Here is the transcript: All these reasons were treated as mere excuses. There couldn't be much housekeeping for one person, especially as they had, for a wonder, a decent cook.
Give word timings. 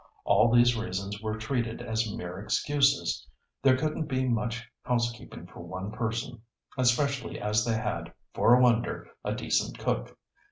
All 0.23 0.51
these 0.51 0.75
reasons 0.75 1.21
were 1.21 1.37
treated 1.37 1.79
as 1.79 2.11
mere 2.11 2.39
excuses. 2.39 3.27
There 3.61 3.77
couldn't 3.77 4.07
be 4.07 4.27
much 4.27 4.67
housekeeping 4.81 5.45
for 5.45 5.59
one 5.59 5.91
person, 5.91 6.41
especially 6.75 7.39
as 7.39 7.63
they 7.63 7.75
had, 7.75 8.11
for 8.33 8.55
a 8.57 8.59
wonder, 8.61 9.11
a 9.23 9.35
decent 9.35 9.77
cook. 9.77 10.17